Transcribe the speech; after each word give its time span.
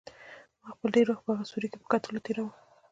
ما 0.61 0.67
خپل 0.75 0.89
ډېر 0.95 1.05
وخت 1.07 1.23
په 1.25 1.31
هغه 1.33 1.45
سوري 1.51 1.67
کې 1.71 1.77
په 1.81 1.87
کتلو 1.93 2.23
تېراوه. 2.25 2.53